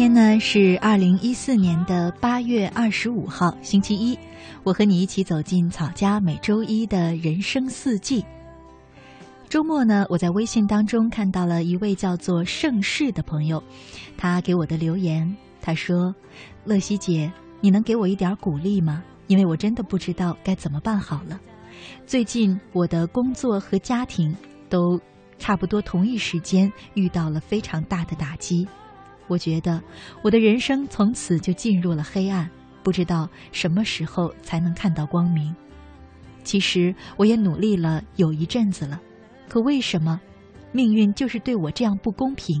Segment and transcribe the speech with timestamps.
[0.00, 4.18] 天呢是二零一四年的八月二十五号，星期一。
[4.62, 8.24] 我和你一起走进草家每周一的人生四季。
[9.50, 13.62] 周末呢，我在微信当中看到了一位叫做盛世的朋友，
[14.16, 16.14] 他给我的留言，他说
[16.64, 17.30] ：“乐西姐，
[17.60, 19.04] 你能给我一点鼓励吗？
[19.26, 21.38] 因为我真的不知道该怎么办好了。
[22.06, 24.34] 最近我的工作和家庭
[24.70, 24.98] 都
[25.38, 28.66] 差不多同一时间遇到了非常大的打击。”
[29.30, 29.80] 我觉得
[30.22, 32.50] 我的人生从此就进入了黑暗，
[32.82, 35.54] 不知道什么时候才能看到光明。
[36.42, 39.00] 其实我也努力了有一阵子了，
[39.48, 40.20] 可为什么
[40.72, 42.60] 命运就是对我这样不公平？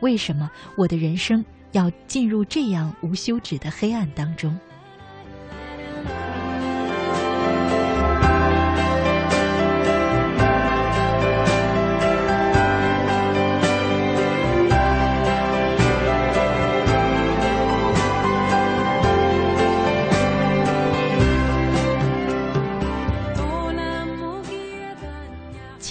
[0.00, 4.58] 为什么我的人生要进入这样无休止的黑暗当中？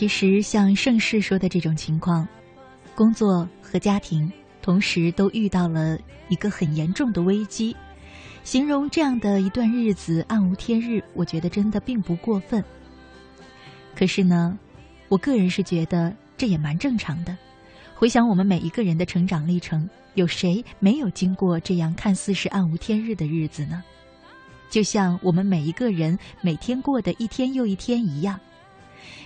[0.06, 2.28] 其实，像盛世说的这种情况，
[2.94, 5.98] 工作和家庭同时都遇到了
[6.30, 7.76] 一个很严重的危机。
[8.44, 12.64] 形容这样的一段日子暗无天日，我觉得真的并不过分。
[13.96, 14.56] 可是呢，
[15.10, 17.36] 我个人是觉得这也蛮正常的。
[17.96, 23.84] 回想我们每一个人的成长历程，有谁没有经过这样看似是暗无天日的日子呢？
[24.70, 28.40] 就像我们每一个人每天过的一天又一天一样。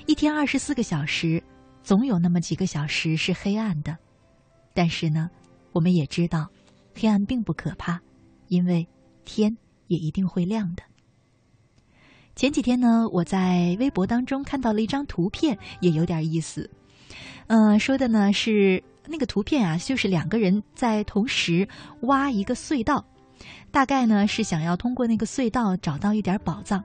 [0.10, 1.44] 一天二十四个小时，
[1.84, 3.96] 总有那么几个小时是黑暗的。
[4.74, 5.30] 但是呢，
[5.72, 6.50] 我们也知道，
[6.96, 8.02] 黑暗并不可怕，
[8.48, 8.88] 因为
[9.24, 9.56] 天
[9.86, 10.82] 也一定会亮的。
[12.36, 16.68] 前几天呢，我在微博当中看到了一张图片，也有点意思。
[17.46, 21.70] 嗯，说的呢是那个图片啊，就是两个人在同时
[22.02, 23.06] 挖一个隧道，
[23.70, 26.84] 大概呢是想要通过那个隧道找到一点宝藏。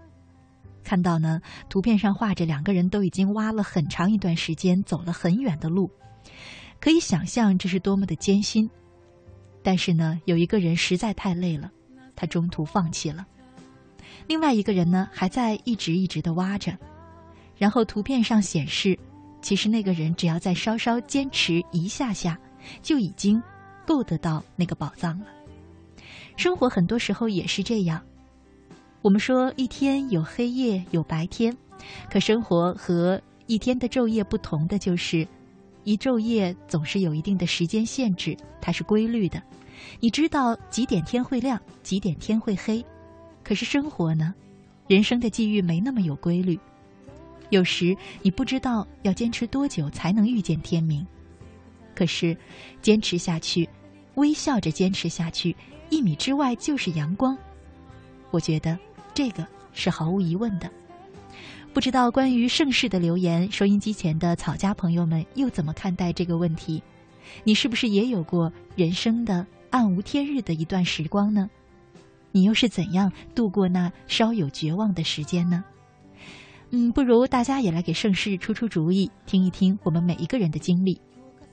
[0.84, 5.90] 看到呢，图片上画着两个人都已经挖了很长一段时间，走了很远的路，
[6.78, 8.70] 可以想象这是多么的艰辛。
[9.62, 11.70] 但是呢，有一个人实在太累了，
[12.14, 13.24] 他中途放弃了；
[14.26, 16.76] 另外一个人呢，还在一直一直的挖着。
[17.56, 18.98] 然后图片上显示，
[19.40, 22.38] 其实那个人只要再稍稍坚持一下下，
[22.82, 23.42] 就已经
[23.86, 25.26] 够得到那个宝藏了。
[26.36, 28.04] 生活很多时候也是这样。
[29.04, 31.54] 我们说一天有黑夜有白天，
[32.10, 35.28] 可生活和一天的昼夜不同的就是，
[35.82, 39.42] 一昼夜总是有一定的时间限制，它是规律的。
[40.00, 42.82] 你知道几点天会亮，几点天会黑，
[43.42, 44.34] 可是生活呢？
[44.88, 46.58] 人生的际遇没那么有规律，
[47.50, 51.06] 有时你不知道要坚持多久才能遇见天明，
[51.94, 52.34] 可是
[52.80, 53.68] 坚持下去，
[54.14, 55.54] 微笑着坚持下去，
[55.90, 57.36] 一米之外就是阳光。
[58.30, 58.78] 我觉得。
[59.14, 60.68] 这个是毫无疑问的。
[61.72, 66.82] 不知道关于盛世的留言，收音机前的草家朋友们又怎么看待这个问题？
[67.42, 71.48] 你是不是也有过人生的暗无天日的一段时光呢？
[72.30, 75.64] 你又是怎样度过那稍有绝望的时间呢？
[76.70, 81.00] 嗯，不如大家也来给盛世出出主意，听一听我们每一个人的经历。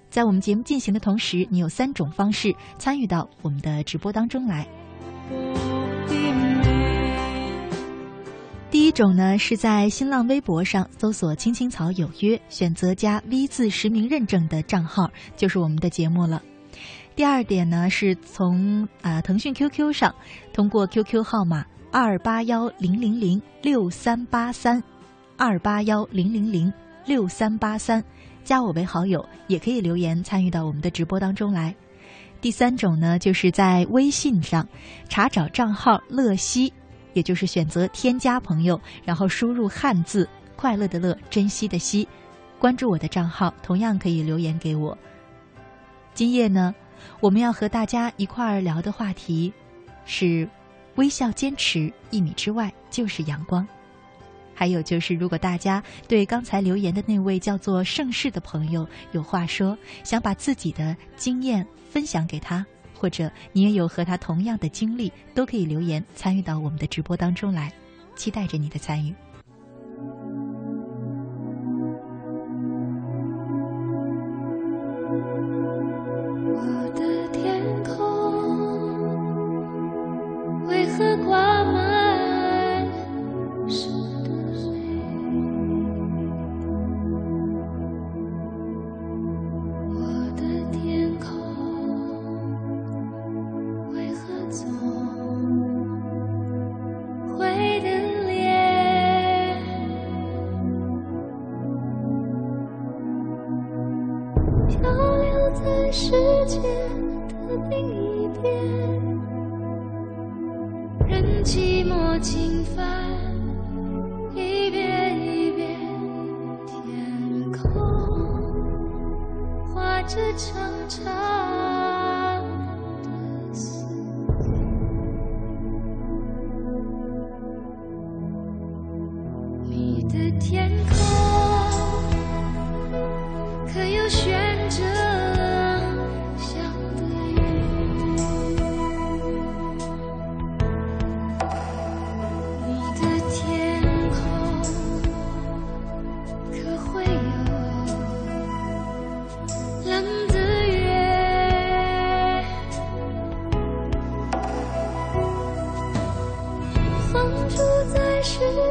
[0.10, 4.68] 在我们节目进行的同时，你有三种方式参与到我们的直播当中来。
[8.72, 16.42] 第一种呢，是在新浪微博上搜索“青青草有约”，选择加 V 字实名认证的账号，就是我们的节目了。
[17.14, 20.16] 第二点呢，是从啊腾讯 QQ 上，
[20.54, 24.82] 通过 QQ 号码二八幺零零零六三八三，
[25.36, 26.72] 二八幺零零零
[27.06, 28.02] 六三八三，
[28.46, 31.76] 加我为好友，也可以留言参与到我们的直播当中来。
[32.40, 34.66] 第三种呢，就是在微信上
[35.10, 36.72] 查找账号“乐西”，
[37.14, 42.08] 也就是选择添加朋友，然后输入汉字“快乐的乐，珍惜的惜”，
[42.60, 44.98] 关注我的账号，同样可以留言给我。
[46.14, 46.76] 今夜呢，
[47.20, 49.52] 我们要和大家一块儿聊的话题
[50.06, 50.48] 是
[50.96, 53.68] 微笑坚持一米之外就是阳光。
[54.54, 62.64] 还有就是，如果大家对刚才留言的那位叫做盛世的朋友有话说，想把自己的经验分享给他，
[63.02, 67.74] 或者你也有和他同样的经历，都可以留言参与到我们的直播当中来，
[68.16, 69.12] 期待着你的参与。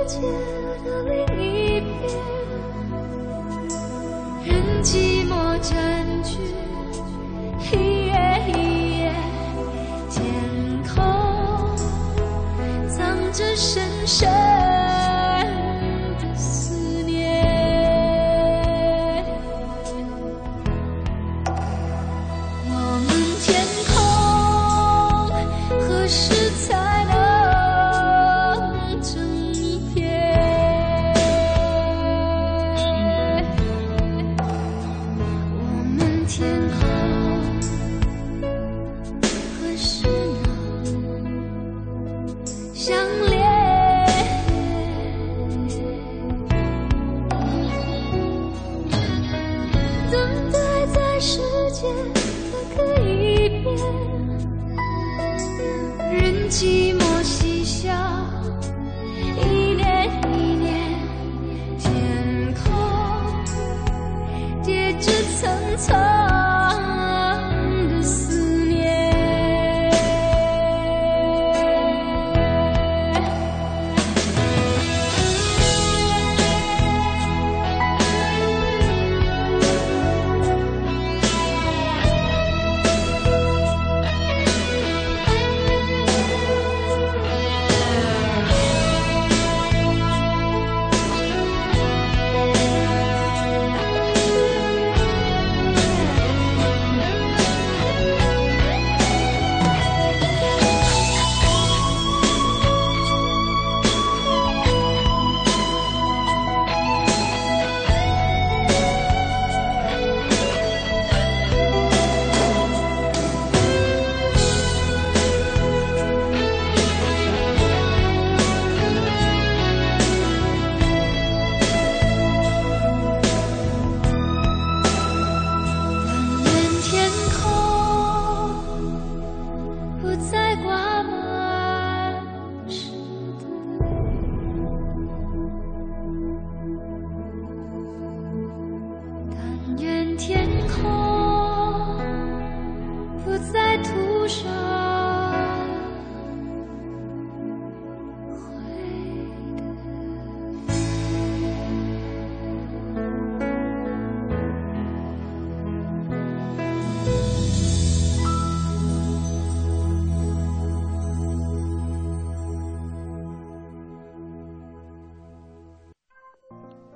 [0.00, 0.20] 世界
[0.82, 1.85] 的另一边
[4.44, 6.38] 任寂寞占据
[7.61, 8.12] 一夜
[8.49, 9.12] 一夜
[10.11, 10.97] 天空
[12.88, 14.69] 藏着深深。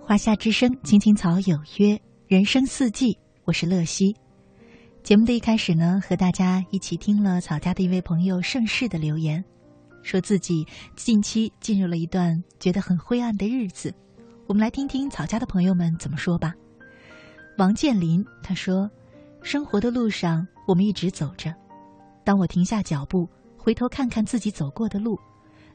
[0.06, 4.14] 华夏之声，青青草有约，人生四季，我是乐西。
[5.02, 9.42] 节目的一开始呢，和大家一起听了草家的一位朋友盛世的留言，
[10.02, 10.62] 说自己
[10.94, 13.94] 近期进入了一段觉得很灰暗的日子。
[14.46, 16.52] 我们来听听草家的朋友们怎么说吧。
[17.56, 18.90] 王建林他说
[19.40, 21.50] ：“生活的路上，我们一直走着。
[22.24, 25.18] 当我停下脚步，回头看看自己走过的路，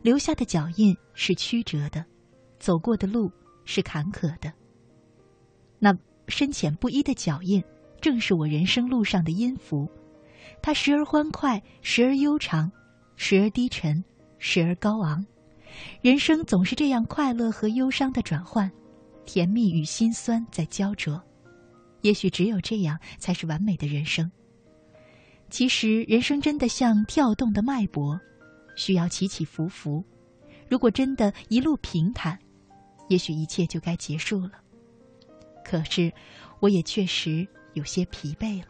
[0.04, 2.06] 留下的脚印是曲折的，
[2.60, 3.32] 走过的路
[3.70, 4.52] 是坎坷的。
[5.78, 5.96] 那
[6.28, 7.64] 深浅不一的脚印。”
[8.02, 9.86] 正是我人生路上的音符，
[10.62, 12.72] 它时而欢快，时而悠长，
[13.18, 14.02] 时而低沉，
[14.38, 15.26] 时而高昂。
[16.02, 18.72] 人生总是这样快乐和忧伤的转换，
[19.26, 21.22] 甜蜜与心酸在焦灼。
[22.00, 24.32] 也许只有这样，才是完美的人生。
[25.50, 28.18] 其实，人生真的像跳动的脉搏，
[28.78, 30.02] 需要起起伏伏。
[30.70, 32.40] 如果真的一路平坦，
[33.10, 34.52] 也许一切就该结束了。
[35.64, 36.12] 可是，
[36.62, 37.46] 我也确实。
[37.74, 38.68] 有些疲惫了。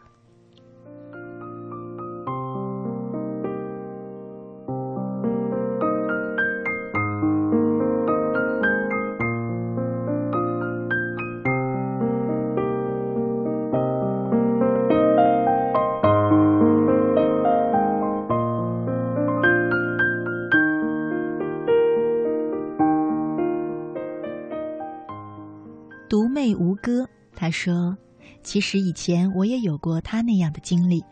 [26.40, 27.06] 妹吴歌，
[27.36, 27.94] 他说。
[28.42, 31.04] 其实以前我也有过他那样的经历，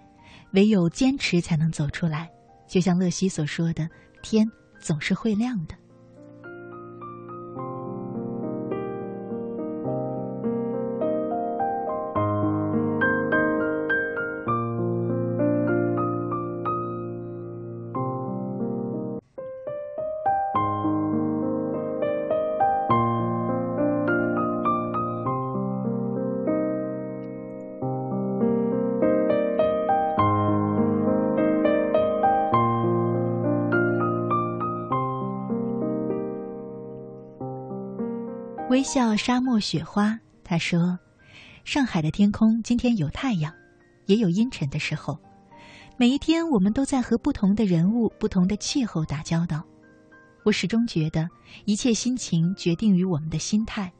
[0.52, 2.30] 唯有坚持才能走出来。
[2.66, 3.86] 就像乐西所说的
[4.22, 5.74] ：“天总是会亮的。”
[38.90, 40.98] 笑沙漠雪花，他说
[41.62, 43.52] ：“上海的天空今天有太阳，
[44.06, 45.18] 也有阴沉的时候。
[45.98, 49.62] 每一天，我们都在和不同的人物、不同的气候打交道。
[50.42, 51.28] 我始终觉得，
[51.66, 53.92] 一切心情决定于我们的心态。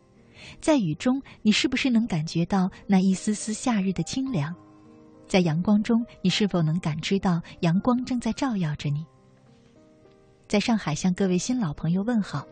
[0.59, 4.55] 在雨中，你是不是能感觉到那一丝丝夏日的清凉？
[5.27, 9.05] 在阳光中，你是否能感知到阳光正在照耀着你？
[10.49, 12.43] 在上海，向各位新老朋友问好。”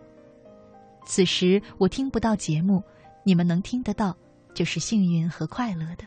[1.06, 2.82] 此时我听不到节目，
[3.22, 4.14] 你们能听得到，
[4.52, 6.04] 就是幸运和快乐的。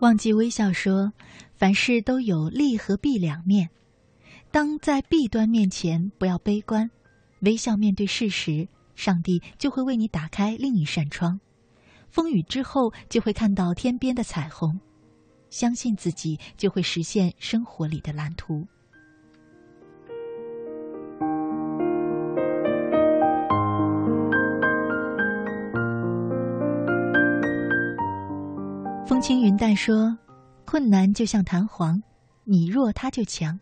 [0.00, 1.12] 忘记微笑说，
[1.56, 3.68] 凡事都有利和弊两面，
[4.52, 6.88] 当在弊端面前，不要悲观。
[7.40, 11.38] 微笑面对事实，上帝就会为你打开另一扇窗。
[12.08, 14.80] 风雨之后，就会看到天边的彩虹。
[15.50, 18.66] 相信自己，就会实现生活里的蓝图。
[29.06, 30.16] 风轻云淡说
[30.64, 32.02] ：“困难就像弹簧，
[32.44, 33.58] 你弱它就强。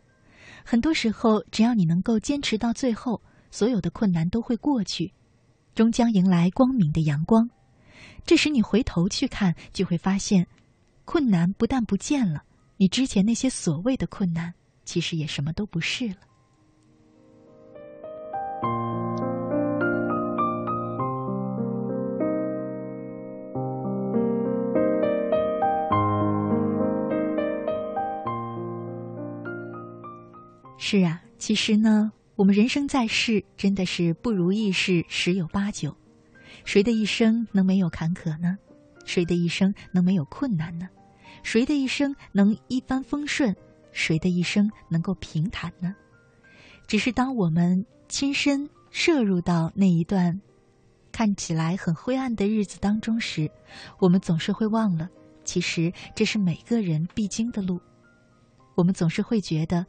[0.65, 3.21] 很多时候，只要你能够坚持到最后。”
[3.53, 5.13] 所有的困难都会过去，
[5.75, 7.51] 终将迎来光明的阳光。
[8.25, 10.47] 这时你回头去看，就会发现，
[11.05, 12.45] 困难不但不见了，
[12.79, 14.55] 你之前那些所谓的困难，
[14.87, 16.17] 其实也什么都不是了。
[30.79, 32.13] 是啊，其实呢。
[32.35, 35.95] 我们人生在世，真的是不如意事十有八九。
[36.65, 38.57] 谁的一生能没有坎坷呢？
[39.05, 40.89] 谁的一生能没有困难呢？
[41.43, 43.55] 谁的一生能一帆风顺？
[43.93, 45.95] 谁的一生能够平坦呢？
[46.87, 50.41] 只是当我们亲身摄入到那一段
[51.11, 53.51] 看起来很灰暗的日子当中时，
[53.99, 55.07] 我们总是会忘了，
[55.45, 57.79] 其实这是每个人必经的路。
[58.75, 59.85] 我们总是会觉得，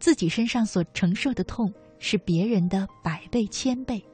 [0.00, 1.72] 自己身上所承受的痛。
[2.06, 4.04] 是别人的百倍千倍。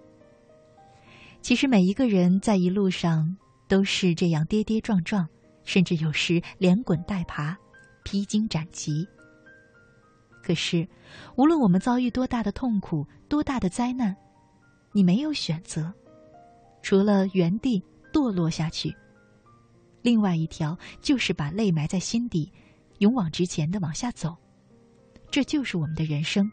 [1.43, 5.29] 其实每一个人在一路上都是这样跌跌撞撞，
[5.65, 7.59] 甚至有时连滚带爬，
[8.05, 9.05] 披荆斩棘。
[10.41, 10.87] 可是，
[11.35, 14.17] 无论我们遭遇多大的痛苦、多大的灾难，
[14.93, 15.93] 你没有选择，
[16.83, 17.83] 除了原地
[18.13, 18.95] 堕落下去。
[20.01, 22.53] 另外一条就是把泪埋在心底，
[22.99, 24.37] 勇往直前的往下走。
[25.29, 26.49] 这就是我们的人生，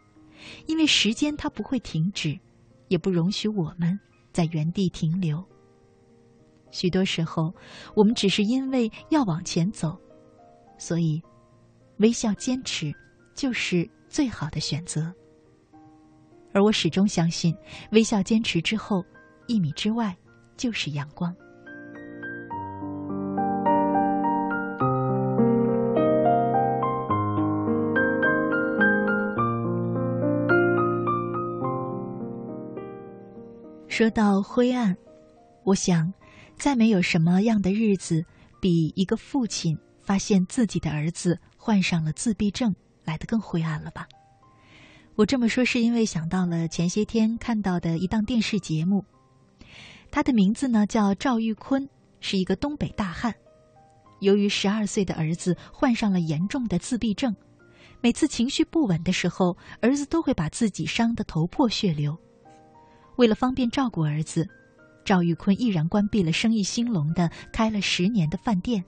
[0.65, 2.37] 因为时间它不会停止，
[2.87, 3.99] 也不容许我们
[4.31, 5.43] 在原地停留。
[6.71, 7.53] 许多时候，
[7.95, 9.99] 我们只是因为要往前走，
[10.77, 11.21] 所以
[11.97, 12.93] 微笑坚持
[13.33, 15.13] 就是最好的选择。
[16.53, 17.55] 而我始终相信，
[17.91, 19.05] 微笑坚持之后，
[19.47, 20.15] 一米之外
[20.55, 21.35] 就是阳光。
[33.97, 34.95] 说到灰暗，
[35.63, 36.13] 我想，
[36.55, 38.23] 再没有什么样的日子
[38.61, 44.07] 比一个父亲发现自己的儿子患上了自闭症来得更灰暗了吧？
[45.15, 49.03] 我这么说是因为想到了前些天看到的一档电视节目，
[50.11, 51.89] 他的名字呢叫赵玉坤，
[52.19, 53.33] 是一个东北大汉。
[54.19, 57.35] 由于十二岁的儿子患上了严重的自闭症，
[57.99, 62.15] 每次情绪不稳的时候，儿子都会把自己伤得头破血流。
[63.17, 64.47] 为了方便照顾儿子，
[65.03, 68.83] 赵玉坤毅然关闭了生意兴隆的开了十年的饭店，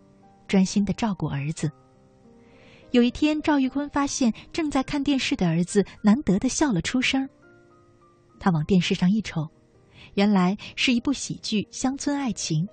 [0.47, 1.69] 专心的照顾儿子。
[2.91, 7.27] 有一天，赵玉坤发现正在看电视的儿子难得的笑了出声。
[8.39, 9.47] 他往电视上一瞅，
[10.13, 12.65] 原来是一部喜剧《乡村爱情》，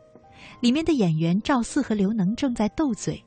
[0.61, 3.23] 里面的演员赵四和刘能正在斗嘴。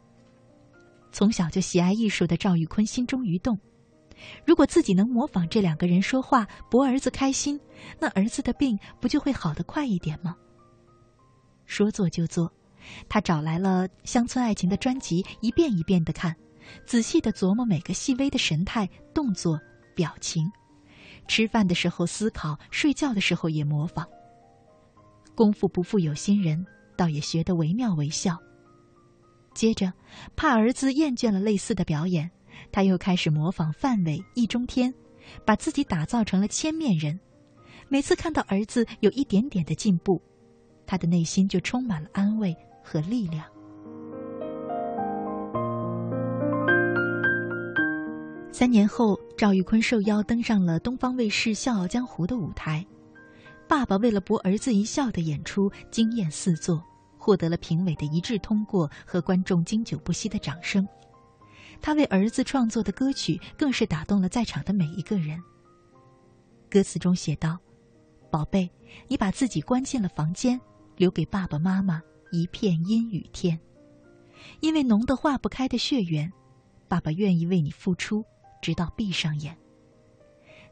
[1.11, 3.59] 从小就喜爱艺术的赵玉坤心中一动。
[4.45, 7.59] 如果自己能模仿这两个人说话，博儿子开心，
[7.99, 10.35] 那儿子的病不就会好得快一点吗？
[11.65, 12.51] 说做就做，
[13.07, 16.35] 他找来了《乡村爱情》的专辑，一遍一遍的看，
[16.85, 19.59] 仔细的琢磨每个细微的神态、动作、
[19.95, 20.49] 表情。
[21.27, 24.07] 吃饭的时候思考，睡觉的时候也模仿。
[25.35, 26.65] 功夫不负有心人，
[26.97, 28.35] 倒也学得惟妙惟肖。
[29.53, 29.93] 接着，
[30.35, 32.31] 怕儿子厌倦了类似的表演。
[32.71, 34.93] 他又开始模仿范伟、易中天，
[35.45, 37.19] 把自己打造成了千面人。
[37.87, 40.21] 每次看到儿子有一点点的进步，
[40.85, 43.45] 他的内心就充满了安慰和力量。
[48.51, 52.85] 三年后，赵玉坤受邀登上了东方卫视《笑傲江湖》的舞台。
[53.67, 56.83] 爸爸为了博儿子一笑的演出惊艳四座，
[57.17, 60.85] 获得了评委的一致通过和观众经久不息的掌声。
[61.81, 65.41] 他为儿子创作的歌曲更是打动了在场的每一个人。
[66.69, 67.57] 歌词中写道
[68.29, 68.69] ：“宝贝，
[69.07, 70.59] 你把自己关进了房间，
[70.97, 73.59] 留给爸爸妈妈一片阴雨天。
[74.59, 76.31] 因为浓得化不开的血缘，
[76.87, 78.23] 爸爸愿意为你付出，
[78.61, 79.57] 直到闭上眼。”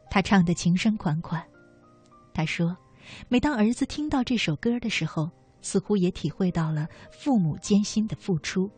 [0.10, 1.43] 他唱的情深款款。
[2.34, 2.78] 他说
[3.28, 8.70] ：“每当儿子听到这首歌的时候，似乎也体会到了父母艰辛的付出。”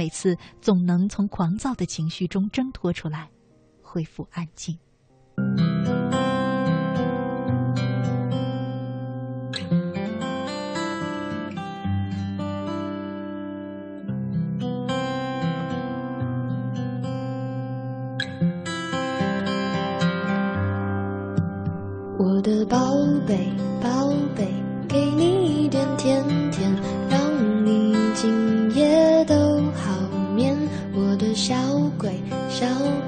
[0.00, 3.28] 每次总能从狂躁的情绪中挣脱出来，
[3.82, 4.78] 恢复安静。
[22.18, 22.78] 我的宝
[23.26, 24.48] 贝，宝贝，
[24.88, 26.74] 给你一点甜甜，
[32.60, 32.99] 笑。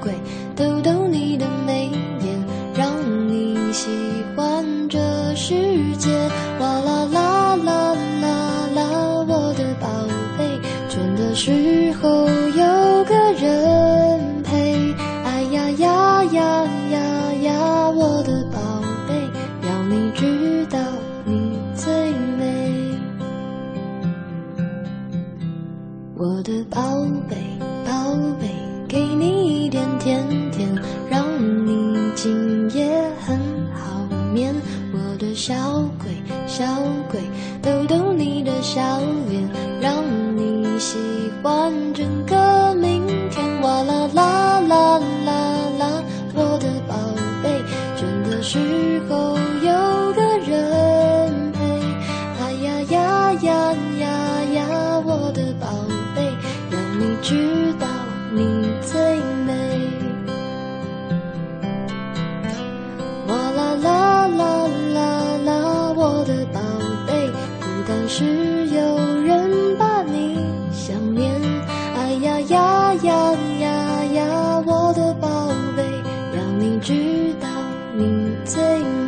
[78.45, 79.02] 最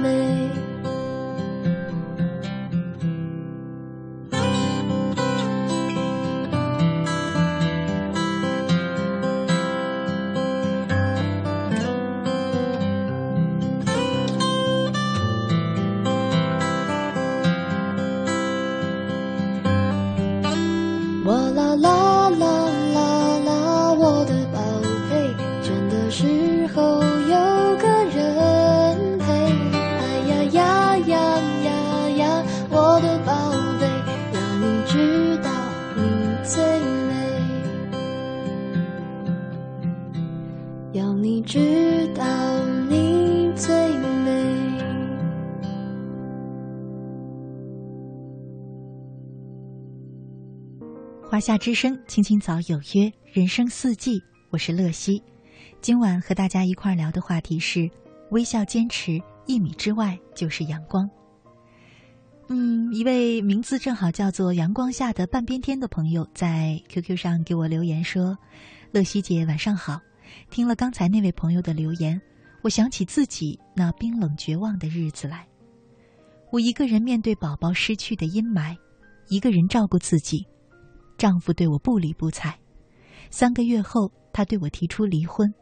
[51.46, 55.22] 夏之声，青青草有约，人生四季，我是乐西。
[55.80, 57.88] 今晚和大家一块聊的话题是：
[58.32, 61.08] 微笑坚持一米之外就是阳光。
[62.48, 68.36] 嗯，一位名字正好叫做“阳光下的半边天”的朋友在 QQ 上给我留言说
[68.92, 70.02] ：“乐西姐晚上好，
[70.50, 72.20] 听了刚才那位朋友的留言，
[72.64, 75.46] 我想起自己那冰冷绝望的日子来。
[76.52, 78.76] 我一个人面对宝宝失去的阴霾，
[79.28, 80.44] 一个人照顾自己。
[81.18, 82.58] 丈夫对我不理不睬，
[83.32, 85.54] 三个月后他对我提出离婚。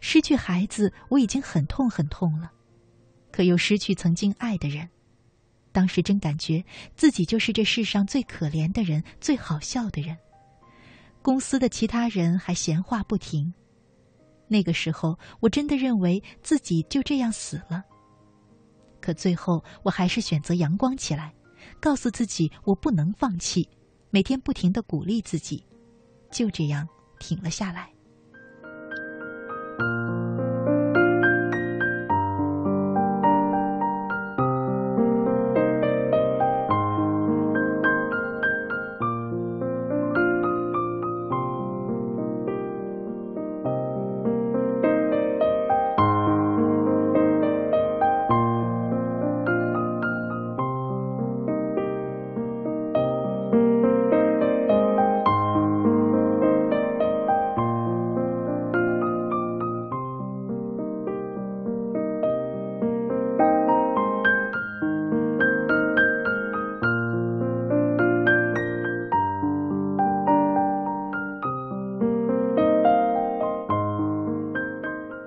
[0.00, 2.50] 失去孩子，我已经很痛很痛了，
[3.32, 4.88] 可又失去曾经爱的人。”
[5.70, 6.64] 当时真感觉
[6.96, 10.16] 自己就是这世上最可怜的人，最好笑的人。
[11.22, 13.52] 公司的其他人还闲话不停。
[14.48, 17.84] 那个时候，我真的认为自己就这样死了。
[19.00, 21.34] 可最后，我还是选择阳光起来，
[21.80, 23.68] 告诉自己我不能放弃，
[24.10, 25.62] 每天不停的鼓励自己，
[26.30, 27.90] 就这样挺了下来。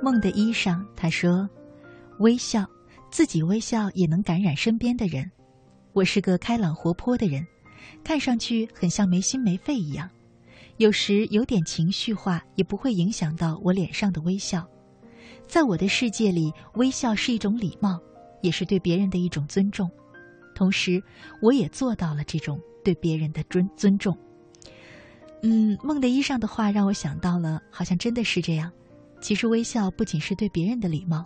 [0.02, 1.48] 梦的衣裳，他说
[2.18, 2.66] ：“微笑，
[3.12, 5.30] 自己微笑也能感染身边的人。
[5.94, 7.46] 我是个开朗活泼的人，
[8.04, 10.10] 看上去很像没心没肺一样。
[10.78, 14.68] 有时有点情绪化，也不会影响到我脸上的微笑。
[15.48, 18.00] 在我的世界里，微笑是一种礼貌，
[18.42, 19.88] 也是对别人的一种尊重。
[20.56, 21.00] 同时，
[21.44, 24.18] 我也做到了这种对别人的尊尊重。”
[25.44, 28.72] 嗯，梦的衣裳的话让我想到了，好像真的是这样。
[29.22, 31.24] 其实微笑不仅是对别人的礼貌，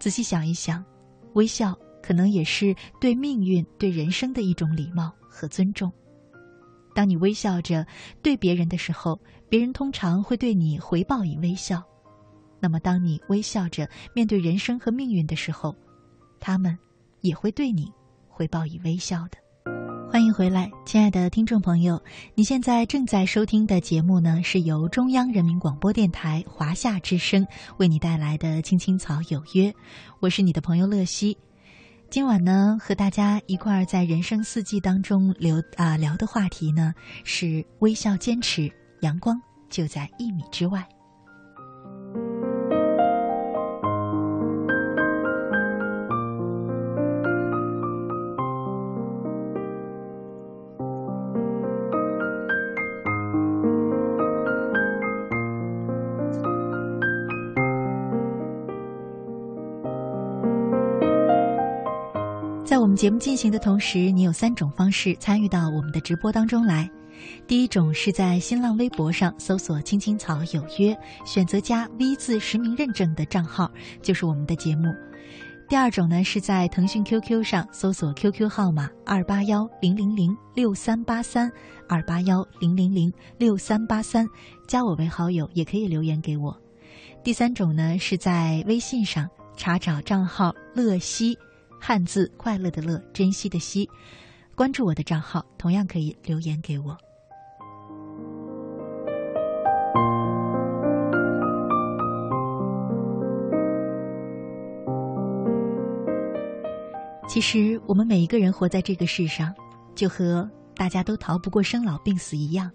[0.00, 0.84] 仔细想一想，
[1.34, 5.92] 微笑可能也是对命运、对人生的一种礼貌和尊重。
[6.94, 7.86] 当你微笑着
[8.22, 11.82] 对别人的时候，别人通常会对你回报以微笑。
[12.60, 15.76] 那么，当你微笑着面对人生和命运的时候，
[16.40, 16.76] 他们
[17.20, 17.92] 也会对你
[18.26, 19.38] 回报以微笑的。
[20.10, 22.02] 欢迎回来，亲爱的听众朋友，
[22.34, 29.70] 你现在正在收听的节目呢，是由中央人民广播电台华夏之声为你带来的《青青草有约》，
[30.18, 31.36] 我是你的朋友乐西。
[32.08, 38.70] 今晚呢，和大家一块儿在人生四季当中聊啊聊的话题呢，是微笑坚持，
[39.02, 40.88] 阳光就在一米之外。
[62.78, 66.88] 在我们节目进行的同时，你有三种方式参与到我们的直播当中来。
[67.44, 73.68] 第一种是在新浪微博上搜索“青青草有约”，选择加 V 字实名认证的账号，
[74.00, 74.94] 就是我们的节目。
[75.68, 81.50] 第二种呢是在腾讯 QQ 上搜索 QQ 号码二八幺零零零六三八三
[81.88, 84.24] 二八幺零零零六三八三，
[84.68, 86.56] 加我为好友，也可以留言给我。
[87.24, 91.36] 第三种呢是在微信上查找账号乐西。
[91.80, 93.88] 汉字快乐的乐，珍惜的惜，
[94.54, 96.96] 关注我的账号，同样可以留言给我。
[107.28, 109.54] 其实，我们每一个人活在这个世上，
[109.94, 112.70] 就和大家都逃不过生老病死一样，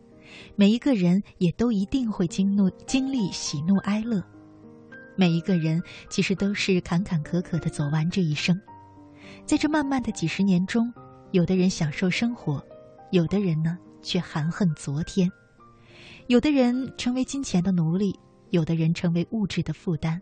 [0.55, 4.23] 每一个人也都一定会经怒经历喜怒哀乐，
[5.17, 8.59] 每一个人其实都是坎坎坷坷的走完这一生。
[9.45, 10.93] 在这漫漫的几十年中，
[11.31, 12.63] 有的人享受生活，
[13.11, 15.29] 有的人呢却含恨昨天；
[16.27, 18.17] 有的人成为金钱的奴隶，
[18.51, 20.19] 有的人成为物质的负担；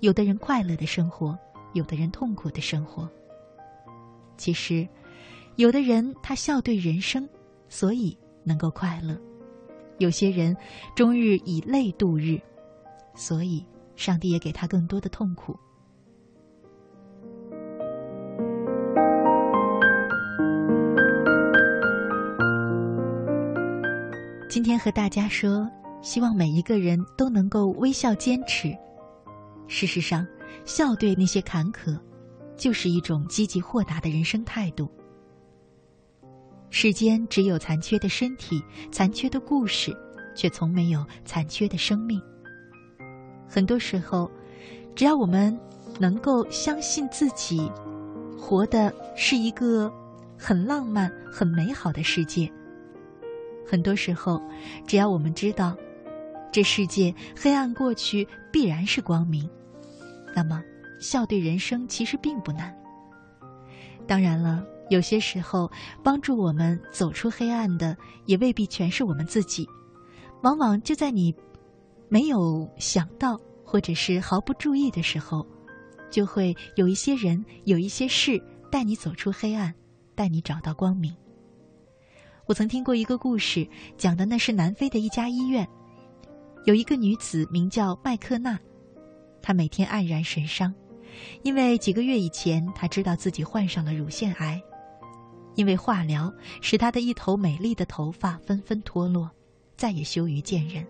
[0.00, 1.38] 有的人快乐的生活，
[1.72, 3.08] 有的人痛苦的生活。
[4.36, 4.88] 其实，
[5.56, 7.28] 有的人他笑对人生，
[7.68, 9.14] 所以能够快乐；
[9.98, 10.56] 有些人
[10.96, 12.40] 终日以泪度日，
[13.14, 13.64] 所以
[13.94, 15.56] 上帝也给他更多的痛苦。
[24.52, 25.66] 今天和大家说，
[26.02, 28.76] 希望每一个人都能够微笑坚持。
[29.66, 30.26] 事实上，
[30.66, 31.98] 笑对那些坎坷，
[32.54, 34.92] 就是一种积极豁达的人生态度。
[36.68, 39.90] 世间只有残缺的身体、残缺的故事，
[40.36, 42.20] 却从没有残缺的生命。
[43.48, 44.30] 很多时候，
[44.94, 45.58] 只要我们
[45.98, 47.72] 能够相信自己，
[48.38, 49.90] 活的是一个
[50.36, 52.52] 很浪漫、很美好的世界。
[53.66, 54.40] 很多时候，
[54.86, 55.76] 只要我们知道，
[56.50, 59.48] 这世界黑暗过去必然是光明，
[60.34, 60.62] 那么
[61.00, 62.76] 笑对人生其实并不难。
[64.06, 65.70] 当然了，有些时候
[66.02, 67.96] 帮助我们走出黑暗的
[68.26, 69.66] 也未必全是我们自己，
[70.42, 71.34] 往往就在你
[72.08, 75.46] 没有想到或者是毫不注意的时候，
[76.10, 79.72] 就会有一些人、有一些事带你走出黑暗，
[80.14, 81.14] 带你找到光明。
[82.46, 85.66] 我曾听过一个故事，讲的那是南非的一家医院，
[86.64, 88.58] 有一个女子名叫麦克纳，
[89.40, 90.74] 她每天黯然神伤，
[91.42, 94.60] 因为几个月以前她知道自己患上了乳腺癌，
[95.54, 99.30] 因为化疗使她的一头美丽的头发纷纷脱落，
[99.76, 100.84] 再也羞于见人。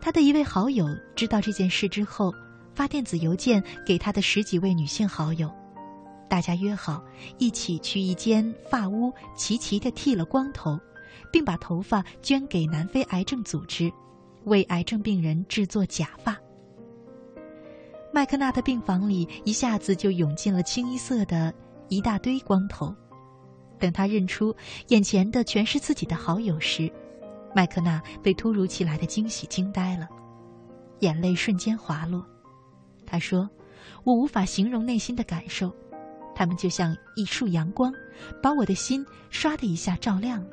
[0.00, 2.34] 她的一位好友知道这件事之后，
[2.74, 5.48] 发电子邮件给她的十几位女性好友。
[6.28, 7.02] 大家约好
[7.38, 10.78] 一起去一间发屋，齐齐的剃了光头，
[11.32, 13.90] 并把头发捐给南非癌症组织，
[14.44, 16.38] 为癌症病人制作假发。
[18.12, 21.52] 麦克纳的病房里一下子就涌进了清一色的
[21.88, 22.94] 一大堆光头。
[23.78, 24.54] 等他认出
[24.88, 26.92] 眼前的全是自己的好友时，
[27.54, 30.08] 麦克纳被突如其来的惊喜惊呆了，
[30.98, 32.26] 眼泪瞬间滑落。
[33.06, 33.48] 他说
[34.04, 35.72] ：“我无法形容内心的感受。”
[36.38, 37.92] 他们就像一束阳光，
[38.40, 40.50] 把我的心唰的一下照亮了。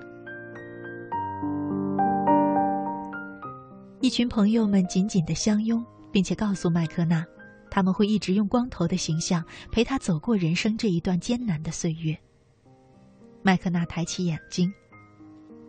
[4.02, 7.24] 一群朋友们紧紧的相拥，并且告诉麦克纳，
[7.70, 12.18] 他们会一直用光头的形象陪他走过人生这一段艰难的岁月。
[13.44, 14.74] 麦克纳抬起眼睛，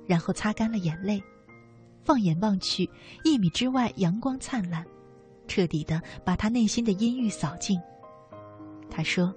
[0.06, 1.22] 然后擦干了眼泪，
[2.06, 2.88] 放眼望去，
[3.22, 4.82] 一米之外阳光灿烂，
[5.46, 7.78] 彻底的把他内心的阴郁扫尽。
[8.88, 9.30] 他说。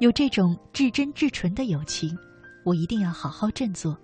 [0.00, 2.16] 有这种至真至纯的友情，
[2.64, 3.96] 我一定要好好振作，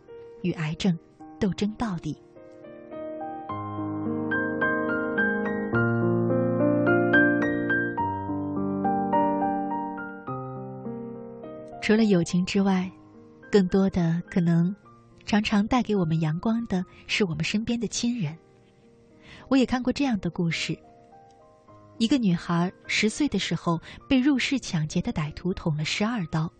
[0.42, 0.98] 与癌症
[1.38, 2.16] 斗争到底。
[11.80, 12.90] 除了友情之外，
[13.50, 14.74] 更多的可能，
[15.24, 18.36] 常常带给我们阳光的是我们身边的亲人。
[19.48, 20.78] 我也看过这样的故事。
[21.98, 26.50] 一个女孩十岁的时候被入室抢劫的歹徒捅了十二刀，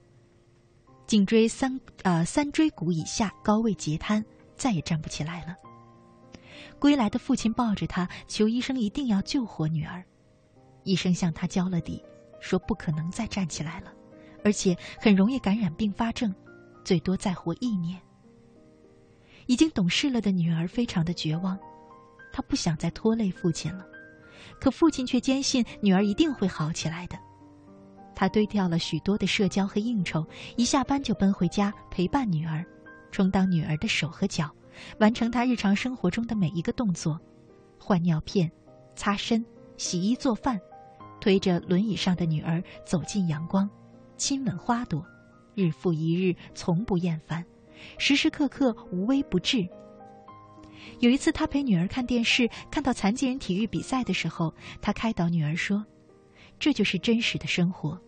[1.07, 4.25] 颈椎三呃三椎骨以下高位截瘫，
[4.57, 5.55] 再也站不起来了。
[6.81, 10.05] 归来的父亲抱着她求医生一定要救活女儿，
[10.83, 12.03] 医生向他交了底，
[12.41, 13.93] 说不可能再站起来了，
[14.45, 16.35] 而且很容易感染并发症，
[16.85, 18.01] 最多再活一年。
[19.47, 21.57] 已经懂事了的女儿非常的绝望，
[22.33, 23.87] 她不想再拖累父亲了。
[24.61, 27.19] 可父亲却坚信女儿一定会好起来的。
[28.15, 32.65] 他堆掉了许多的社交和应酬，一下班就奔回家陪伴女儿，
[33.13, 34.51] 充当女儿的手和脚，
[34.99, 37.21] 完成她日常生活中的每一个动作：
[37.79, 38.51] 换尿片、
[38.97, 39.45] 擦身、
[39.77, 40.61] 洗衣、做饭，
[41.21, 43.71] 推着轮椅上的女儿走进阳光，
[44.17, 45.07] 亲吻花朵，
[45.55, 47.45] 日复一日，从不厌烦，
[47.99, 49.69] 时时刻刻无微不至。
[51.01, 55.85] 有一次，他陪女儿看电视，看到残疾人体育比赛的时候，他开导女儿说
[56.59, 58.01] ：“这就是真实的生活，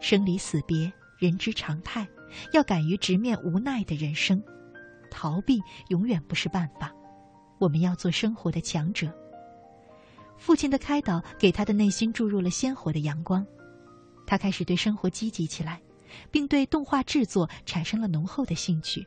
[0.00, 2.06] 生离死别，人之常态，
[2.52, 4.42] 要敢于直面无奈的人生，
[5.10, 6.92] 逃避永远不是办法。
[7.58, 9.12] 我们要做生活的强者。”
[10.36, 13.46] 父亲的开导给他的内心注入了鲜活的阳光，
[14.26, 15.80] 他开始对生活积极起来，
[16.30, 19.06] 并对动画制作产生了浓厚的兴趣。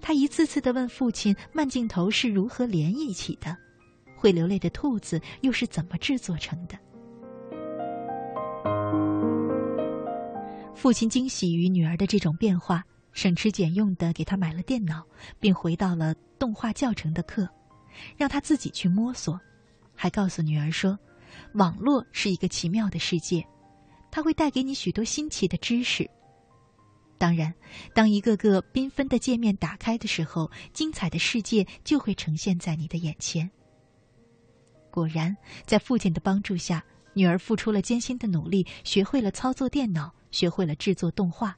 [0.00, 3.56] 他一次次的问父亲：“慢镜头是如何连一起的？
[4.16, 6.78] 会流泪的兔子又是怎么制作成的？”
[10.74, 15.04] 父亲惊喜于女儿的这种变化，省吃俭用的给她买了电脑，
[15.38, 17.48] 并回到了动画教程的课，
[18.16, 19.38] 让她自己去摸索，
[19.94, 20.98] 还告诉女儿说
[21.54, 23.44] ：“网络是一个奇妙的世界，
[24.10, 26.08] 它会带给你许多新奇的知识。”
[27.20, 27.52] 当然，
[27.92, 33.50] 当一个个缤纷的界面打开的时候，精彩的世界就会呈现在你的眼前。
[34.90, 41.54] 果然，在父亲的帮助下，女儿付出了艰辛的努力，学会了操作电脑，学会了制作动画。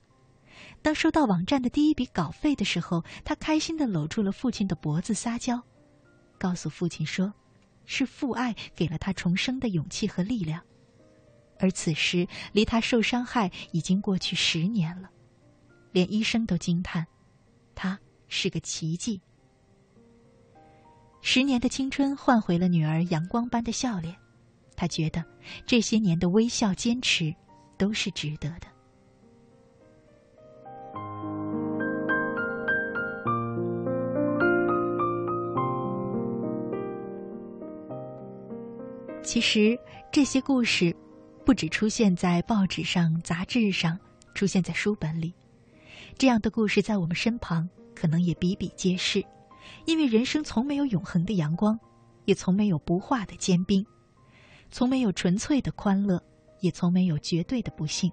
[0.82, 5.62] 当收到网站的第一笔稿费的时候，她开心的搂住了父亲的脖子撒娇，
[6.40, 7.32] 告诉父亲说
[7.86, 10.60] ：“是父爱给了他重生的勇气和力量。”
[11.60, 15.08] 而此时，离他受伤害已经过去十年了，
[15.92, 17.06] 连医生都惊叹，
[17.74, 19.20] 他是个奇迹。
[21.20, 24.16] 十年的青春换回了女儿阳光般的笑脸，
[24.74, 25.24] 他觉得
[25.64, 27.32] 这些年的微笑坚持
[27.78, 28.66] 都是值得的。
[39.22, 39.78] 其实
[40.10, 40.94] 这些故事，
[41.46, 43.96] 不只出现在报纸上、杂志上，
[44.34, 45.32] 出现在书本里，
[46.16, 49.24] 这样的故事在我们身旁可能也比比皆是。
[49.84, 51.78] 因为人生从没有永恒的阳光，
[52.24, 53.84] 也从没有不化的坚冰，
[54.70, 56.22] 从没有纯粹的欢乐，
[56.60, 58.10] 也从没有绝对的不幸。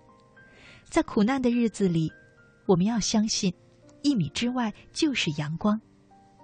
[0.86, 2.12] 在苦难的日子里，
[2.66, 3.54] 我们要相信，
[4.02, 5.80] 一米之外就是阳光，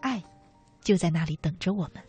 [0.02, 0.24] 爱
[0.82, 2.04] 就在那里等着我们。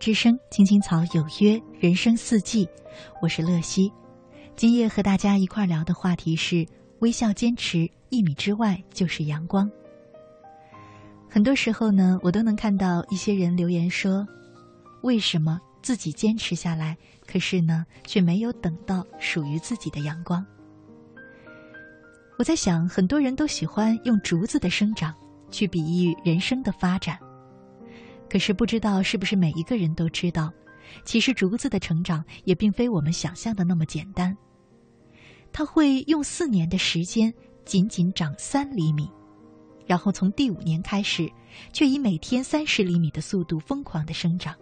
[0.00, 2.66] 之声，青青草有约，人生四季，
[3.20, 3.92] 我是乐西。
[4.56, 6.66] 今夜和大家一块聊的话题是：
[7.00, 9.70] 微笑坚持，一米之外就是阳光。
[11.28, 14.26] 很多时候呢，我都能看到一些人留言说
[15.04, 16.96] ：“为什么自己坚持下来，
[17.26, 20.42] 可是呢，却没有等到属于自己的阳光？”
[22.38, 25.14] 我在想，很多人都喜欢用竹子的生长
[25.50, 27.18] 去比喻人生的发展。
[28.30, 30.52] 可是不知道是不是每一个人都知道，
[31.04, 34.34] 其实竹子的成长也并非我们想象的那么简单。
[35.52, 39.10] 它会用四年的时间仅仅长三厘米，
[39.84, 41.28] 然后从第五年开始，
[41.72, 44.54] 却以每天三十厘米的速度疯狂的生长。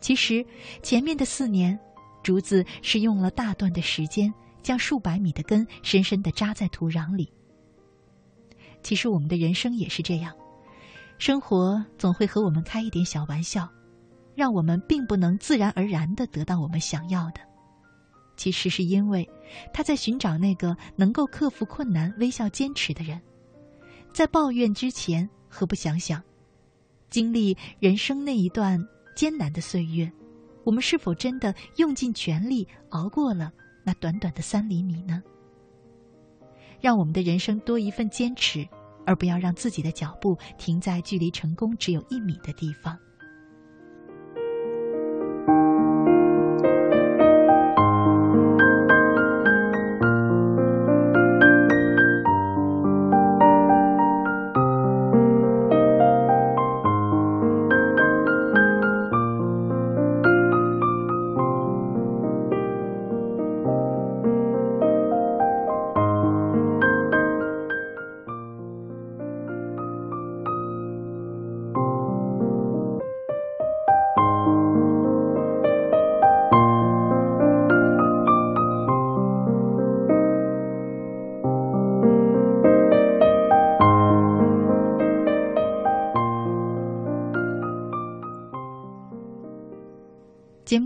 [0.00, 0.44] 其实
[0.82, 1.78] 前面的四年，
[2.24, 7.32] 竹子是用了大段的时间，将数百米的根深深的扎在土壤里。
[8.82, 10.34] 其实我们的人生也是这样。
[11.18, 13.68] 生活总会和我们开一点小玩笑，
[14.36, 17.40] 让我们并不能自然而然的得到我们想要的。
[18.36, 19.28] 其实是因为
[19.72, 23.20] 他在寻找那个能够克服困难、微笑坚持的人。
[24.12, 26.22] 在抱怨之前，何不想想，
[27.10, 28.80] 经历人生那一段
[29.16, 30.10] 艰难的岁月，
[30.62, 33.52] 我们是否真的用尽全力熬过了
[33.82, 35.20] 那短短的三厘米呢？
[36.80, 38.66] 让我们的人生多一份坚持。
[39.08, 43.07] 而不要让自己的脚步停在距离成功只有一米的地方。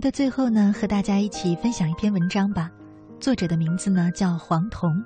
[0.03, 2.69] 的最后呢，和大家一起分享一篇文章吧。
[3.21, 5.01] 作者的名字呢叫黄铜。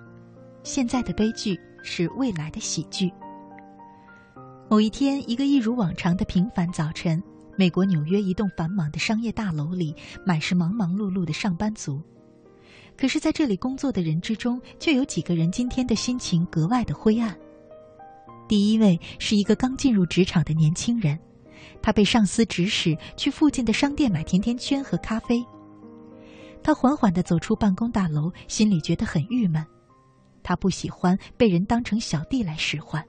[0.62, 3.12] 现在的悲剧是未来的喜剧。
[4.70, 7.22] 某一天，一个一如往常的平凡早晨，
[7.58, 9.94] 美国纽约一栋繁忙的商业大楼里，
[10.24, 12.00] 满是忙忙碌碌的上班族。
[12.96, 17.36] 可是，在这里工作的人之中，却有几个人今天的心情格外的灰暗。
[18.48, 21.18] 第一位是一个刚进入职场的年轻人。
[21.82, 25.44] 他被上司指使去附近的商店买甜甜圈和咖啡。
[26.62, 29.64] 他缓缓地走出办公大楼，心里觉得很郁闷。
[30.42, 33.04] 他不喜欢被人当成小弟来使唤。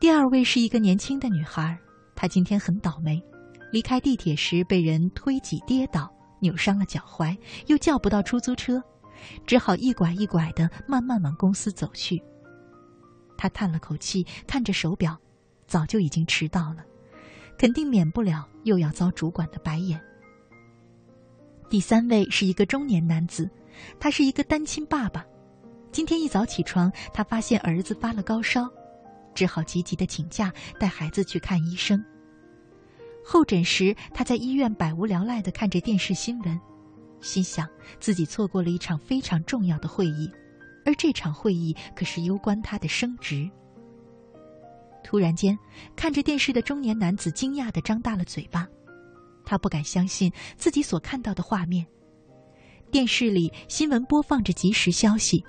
[0.00, 1.78] 第二位是一个年轻的女孩，
[2.16, 3.22] 她今天很倒霉，
[3.70, 7.36] 离开地铁时被人推挤跌倒，扭伤了脚踝，
[7.66, 8.82] 又叫不到出租车，
[9.46, 12.20] 只好一拐一拐地慢慢往公司走去。
[13.36, 15.16] 她叹了口气，看着手表，
[15.68, 16.84] 早就已经迟到了。
[17.62, 20.02] 肯定免不了又要遭主管的白眼。
[21.70, 23.48] 第三位是一个中年男子，
[24.00, 25.24] 他是一个单亲爸爸。
[25.92, 28.68] 今天一早起床，他发现儿子发了高烧，
[29.32, 32.04] 只好急急的请假带孩子去看医生。
[33.24, 36.60] 候诊时，他在医院百无聊赖的看着电视新闻，
[37.20, 37.68] 心想
[38.00, 40.28] 自己错过了一场非常重要的会议，
[40.84, 43.48] 而这场会议可是攸关他的升职。
[45.04, 45.58] 突然间，
[45.96, 48.66] 看着电视的中年男子惊讶的张大了嘴巴，
[49.44, 51.86] 他不敢相信自己所看到的画面。
[52.90, 55.44] 电视里新闻播放着即时消息，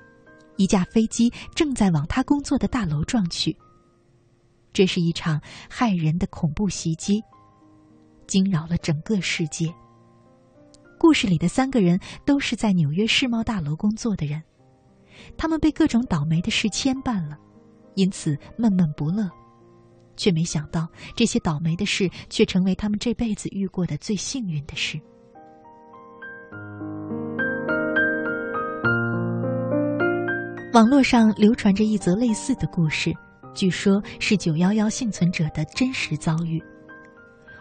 [0.58, 3.56] 一架飞机正在往他工作的大楼撞去。
[4.74, 5.40] 这是一场
[5.70, 7.22] 骇人的恐怖袭击，
[8.26, 9.74] 惊扰了整个世界。
[10.98, 14.42] 故事里的三个人都是在纽约世贸大楼工作的人，
[15.38, 17.38] 他们被各种倒霉的事牵绊了。
[17.96, 19.30] 因此闷闷不乐，
[20.16, 25.00] 却没想到这些倒霉的事却成为他们这辈子遇过的最幸运的事。
[30.74, 33.14] 网络上流传着一则类似的故事，
[33.54, 36.60] 据说是九幺幺幸存者的真实遭遇。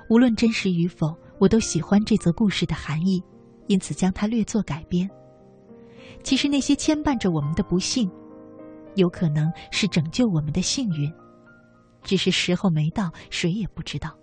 [0.08, 3.22] 无论真实与否，我都喜欢这则故事的含义，
[3.66, 5.08] 因此将它略作改编。
[6.22, 8.10] 其实那些牵绊着我们的不幸，
[8.94, 11.12] 有可能是拯救我们的幸运，
[12.02, 14.16] 只是时候没到，谁也不知道。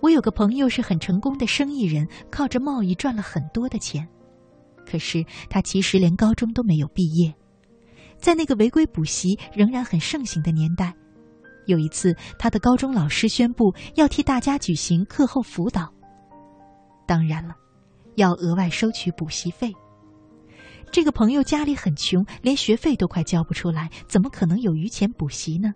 [0.00, 4.08] 我有个朋友是很成功的生意人，靠着贸易赚了很多的钱，
[4.84, 7.32] 可是他其实连高中都没有毕业。
[8.16, 10.94] 在那个违规补习仍然很盛行的年代，
[11.66, 15.92] 有一次，他的高中老师宣布要替大家举行课后辅导。
[17.06, 17.54] 当然了，
[18.16, 19.72] 要额外收取补习费。
[20.90, 25.72] 这个朋友家里很穷，连学费都快交不出来，怎么可能有余钱补习呢？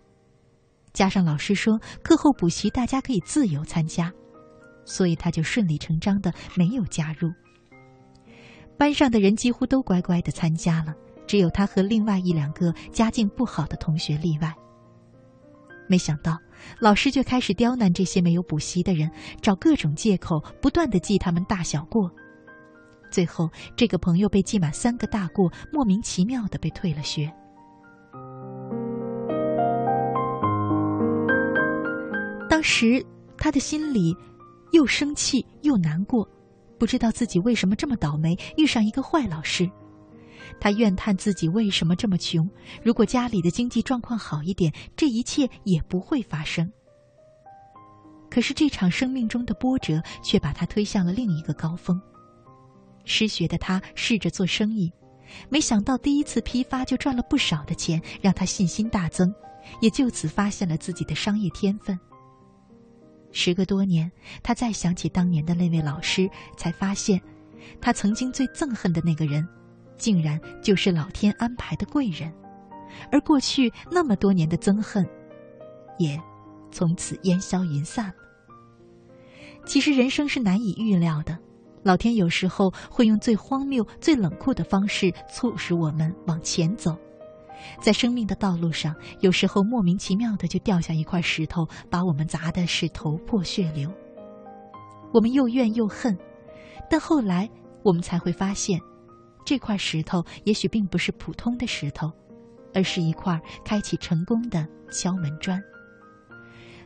[0.97, 4.11] 加上老师说课后补习大家可以自由参加，
[4.83, 7.29] 所以他就顺理成章的没有加入。
[8.79, 10.95] 班上的人几乎都乖乖的参加了。
[11.27, 14.51] 只有他和另外一两个家境不好的同学例外。
[15.87, 16.35] 没想到，
[16.79, 22.09] 老师就开始刁难这些没有补习的人，找各种借口，不断的记他们大小过。
[23.11, 27.31] 最后，这个朋友被记满三个大过，莫名其妙的被退了学。
[32.57, 33.05] 当时
[33.37, 34.17] 他的心里
[34.71, 36.27] 又生气又难过，
[36.79, 39.69] 不知道自己为什么这么倒霉，遇上一个坏老师。
[40.59, 42.49] 他怨叹自己为什么这么穷。
[42.83, 46.67] 如果家里的经济状况好一点，这一切也不会发生。
[48.27, 52.01] 可是这场生命中的波折却把他推向了另一个高峰。
[53.05, 54.91] 失学的他试着做生意，
[55.47, 59.31] 没想到第一次批发就赚了不少的钱，让他信心大增，
[59.79, 61.95] 也就此发现了自己的商业天分。
[63.37, 64.11] 时隔多年，
[64.41, 66.27] 他再想起当年的那位老师，
[66.57, 67.21] 才发现，
[67.79, 69.47] 他曾经最憎恨的那个人。
[69.95, 72.31] 竟然就是老天安排的贵人，
[73.11, 75.03] 而过去那么多年的憎恨，
[75.97, 76.21] 也
[76.71, 78.13] 从此烟消云散了。
[79.65, 81.35] 其实人生是难以预料的，
[81.81, 86.95] 老天有时候会用最荒谬、最冷酷的方式促使我们往前走。
[87.81, 93.91] 在生命的道路上，有时候莫名其妙的就掉下一块石头，把我们砸的是头破血流。
[95.13, 96.17] 我们又怨又恨，
[96.89, 97.49] 但后来
[97.83, 98.79] 我们才会发现。
[99.45, 102.11] 这块石头也许并不是普通的石头，
[102.73, 105.63] 而是一块开启成功的敲门砖。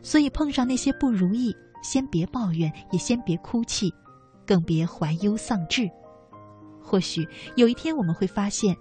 [0.00, 1.52] 所以碰上那些不如意，
[1.82, 3.92] 先别抱怨，也先别哭泣，
[4.46, 5.90] 更别怀忧丧志。
[6.80, 8.76] 或许有一天我们会发现，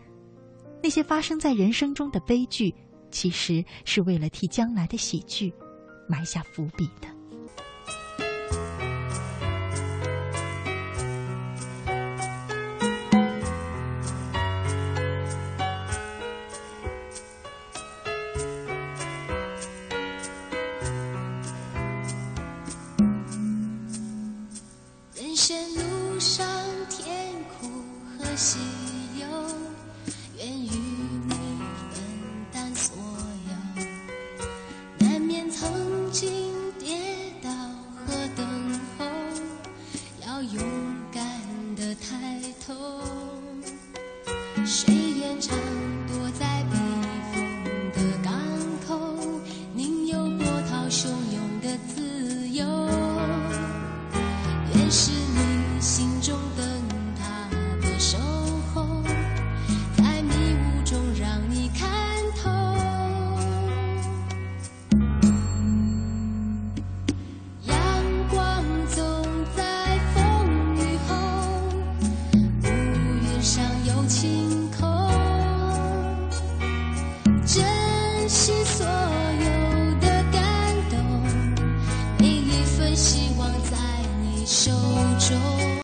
[0.84, 2.74] 那些发生在人生中的悲剧，
[3.12, 5.54] 其实是为了替将来的喜剧
[6.08, 7.21] 埋下伏笔的。